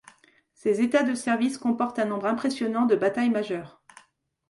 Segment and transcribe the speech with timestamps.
[0.55, 3.83] Ses états de service comportent un nombre impressionnant de batailles majeures.